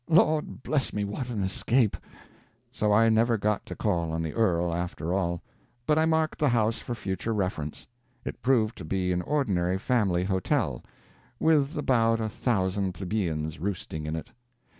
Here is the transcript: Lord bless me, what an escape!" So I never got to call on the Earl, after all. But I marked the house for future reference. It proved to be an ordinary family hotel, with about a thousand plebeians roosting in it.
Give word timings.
Lord 0.09 0.63
bless 0.63 0.93
me, 0.93 1.03
what 1.03 1.29
an 1.29 1.43
escape!" 1.43 1.95
So 2.71 2.91
I 2.91 3.07
never 3.09 3.37
got 3.37 3.67
to 3.67 3.75
call 3.75 4.11
on 4.11 4.23
the 4.23 4.33
Earl, 4.33 4.73
after 4.73 5.13
all. 5.13 5.43
But 5.85 5.99
I 5.99 6.07
marked 6.07 6.39
the 6.39 6.49
house 6.49 6.79
for 6.79 6.95
future 6.95 7.35
reference. 7.35 7.85
It 8.25 8.41
proved 8.41 8.75
to 8.79 8.83
be 8.83 9.11
an 9.11 9.21
ordinary 9.21 9.77
family 9.77 10.23
hotel, 10.23 10.81
with 11.39 11.77
about 11.77 12.19
a 12.19 12.29
thousand 12.29 12.93
plebeians 12.93 13.59
roosting 13.59 14.07
in 14.07 14.15
it. 14.15 14.31